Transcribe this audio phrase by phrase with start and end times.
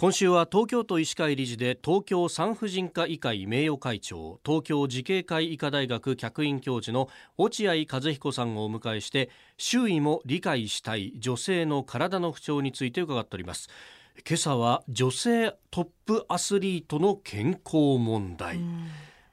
[0.00, 9.28] 今週は東京都医師会理事で東京産婦人科医会名誉会長東京慈恵会医科大学客員教授の落合和彦さんをお迎えして
[9.58, 13.68] 周囲も理解したい女性の体の不調について伺っております。
[14.26, 18.58] 今朝は女性トップアスリートの健康問題、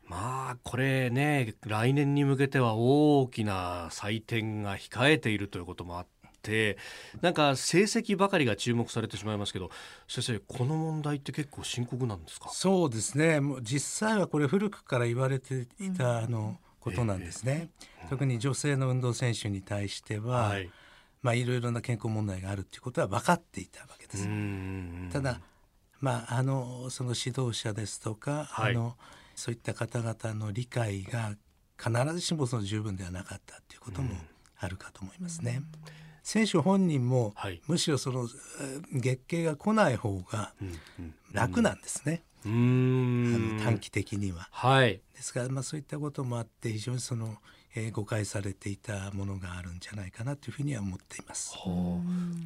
[0.04, 6.17] まあこれね来年に向けては大きな祭典が控えているということもあって
[6.48, 6.78] て
[7.22, 9.70] なんか成績ばかりが注目されてしまいますけど
[10.08, 12.50] 先生この問題って結構深刻なんですか？
[12.50, 13.40] そうですね。
[13.42, 17.70] もう実際はこれ古くから言われていた、あのことなんですね、
[18.02, 20.70] えー、特に女性の運動選手に対しては、はい。
[21.24, 24.30] まあ、いろいろな健康問題があるということは分かっていたわけです。
[25.12, 25.42] ただ、
[26.00, 28.96] まあ、あのその指導者ですとか、はい、あの
[29.36, 31.36] そういった方々の理解が
[31.78, 34.16] 必ずしもその十分ではなかったということも
[34.60, 35.58] あるかと思いますね。
[35.58, 38.28] うん選手本人も、はい、むしろその
[38.92, 40.52] 月経が来ない方が
[41.32, 42.22] 楽なんですね。
[42.46, 44.50] うん、あの短期的には。
[44.52, 47.38] はい、ですから、まあ、そういったこともあって非常にその、
[47.76, 51.54] えー、誤解されていたものがあるんじゃないかなというふうには思っています。
[51.56, 51.68] はあ、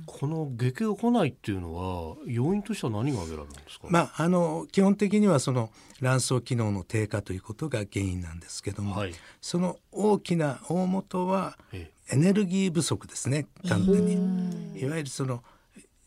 [0.06, 14.80] この月経が来ないっていうのは要因としては何が挙げられるんですか、まあ、あの基本的にはその卵巣機能の低下ということが原因なんですけども、はい、その大きな大元は、ええエネルギー不足ですね簡単に。
[14.80, 15.44] いわゆるその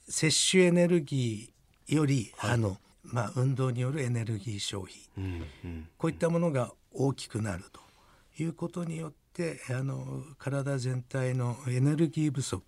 [0.08, 7.80] 摂取エネルギーより、はい、あのまあ、運動によるエネルギー消費、うんうん、こういったものが大きくなると
[8.42, 12.64] いうことによってあの体全体のエネルギー不足、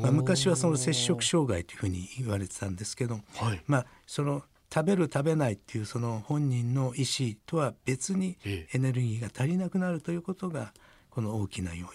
[0.00, 10.72] まあ、昔はその摂食障害というふうに言われてたんですけど、はい、まあ、その食べる食べないっていうその本人の意思とは別にエネルギーが足りなくなるということが
[11.10, 11.86] この大きな要因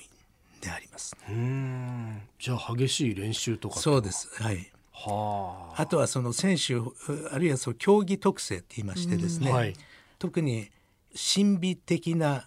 [0.59, 1.15] であります。
[1.29, 2.21] うん。
[2.39, 4.29] じゃあ激しい練習とかそうです。
[4.41, 4.71] はい。
[4.91, 6.75] はあ、あとはその選手
[7.31, 9.73] あるいはその競技特性って言いましてですね、はい、
[10.17, 10.69] 特に
[11.13, 12.45] 神秘的な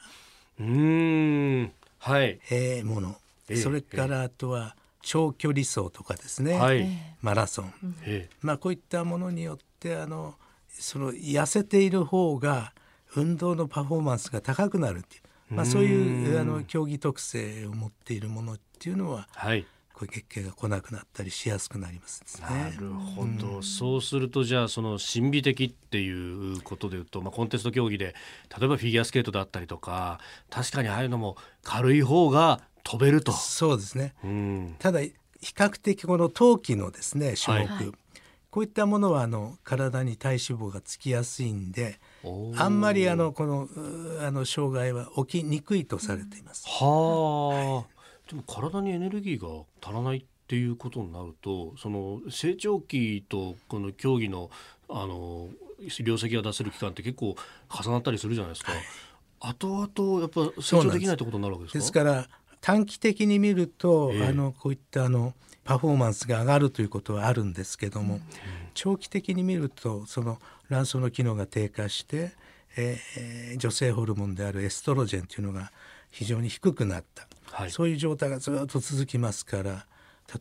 [0.59, 1.73] うん。
[2.01, 3.17] はい、えー、もの、
[3.49, 6.89] えー、それからあとは長距離走とかですね、はい、
[7.21, 7.73] マラソン、
[8.05, 10.35] えー、まあこういったものによってあの
[10.71, 12.73] その痩せている方が
[13.15, 22.47] 運動のパフォーマンスが高くなるっていうまあ、そういうあの競技特性を持っているものっていうのは、はい、こういう月経が来なくなったりしやすくなりますね。
[22.49, 28.15] なるほど、うん、そうするとじゃあその神秘的っていうことでいうと、まあ、コンテスト競技で
[28.59, 30.19] 例えばフィギュアスケートだったりとか
[30.49, 33.33] 確かにああいうのも軽い方が飛べると。
[33.33, 35.13] そうですね、うん、ただ比
[35.55, 37.93] 較的この冬季のですね種目、はい、
[38.51, 42.01] こういったものはあの体に体脂肪がつきやすいんで
[42.57, 43.69] あんまりあのこの
[44.21, 46.67] あの障害は起きにくいとされています。
[46.67, 54.51] はあ、はい、でも体にエネルギーが足らないっていうことになるとその成長期とこの競技の
[54.89, 55.49] あの
[56.05, 57.37] 量積が出せる期間って結構
[57.71, 58.73] 重なったりするじゃないですか。
[58.73, 58.83] はい、
[59.55, 61.79] 後々やっぱ成長できないってことになるわけですか？
[61.79, 61.93] です。
[61.93, 62.29] から
[62.61, 65.35] 短期的に見ると、えー、あのこういったあの
[65.71, 68.23] パフォーマンスが上がるということはあるんですけども、うん、
[68.75, 72.33] 長期的に見るとその卵巣の機能が低下して、
[72.77, 75.71] えー、女性ホルモンであるエストロジェンというのが
[76.11, 79.87] 非常に低くなった、はい、そういう状態がずっと続きますから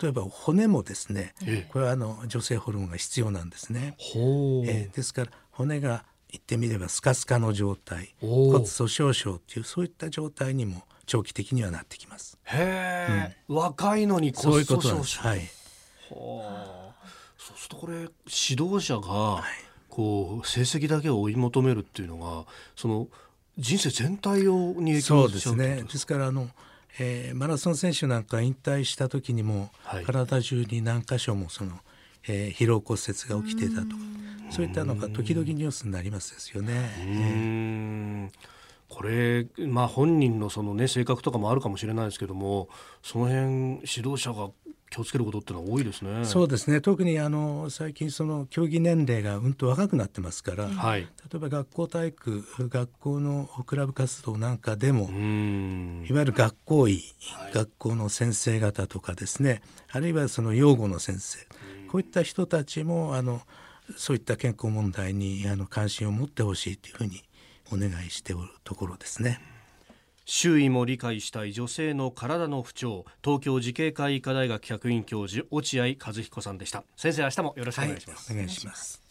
[0.02, 1.36] 例えば骨もですね、
[1.72, 3.96] これはあの女性ホルモンが必要なんですね。
[4.00, 12.38] えー、ですから骨が言ってみればスカスカの状態骨粗しょう症っていうそういった状態にも長期的にはなってきます。
[12.44, 12.58] へ
[13.10, 15.22] え、うん、若いのに骨粗しょう症。
[15.22, 15.40] はい。
[15.40, 17.10] はあ。
[17.38, 23.08] そうするとこれ指導者が、はいこう成績だけを追い求めるっていうのがその
[23.58, 26.48] 人生全体をに影響そうですねですからあの、
[27.00, 31.80] えー、マラソン選手なんか引退した時にも、はい、体中に何箇所もその、
[32.28, 33.96] えー、疲労骨折が起きてたと。
[33.96, 34.10] か
[34.50, 38.32] そういったのが時々ニュースになりますですよね。
[38.88, 42.70] これ、まあ、本人のその、ね、性格とかもあるかもしれないですけども
[43.04, 43.46] その辺
[43.88, 44.50] 指導者が
[44.90, 46.26] 気をつけることってのは多いですね。
[46.26, 46.82] そうですね。
[46.82, 57.04] 特にあの最近その競技年齢がうんと若くなってますから、はい、例えば学校体育、学校のクラブ活動なんかでも、いわゆる学校医、
[57.36, 59.62] はい、学校の先生方とかですね、
[59.92, 61.40] あるいはその養護の先生、
[61.88, 63.42] こういった人たちもあの
[63.96, 67.24] そういった健康問題にあの関心を持ってほしいというふうに
[67.72, 69.40] お願いしておるところですね。
[70.32, 76.84] 周囲も理解したい女性の体の不調東京慈恵会医科大学客員教授落合和彦さんでした。
[76.96, 79.09] 先生明日もよろしくお願いします、はい、お願いします。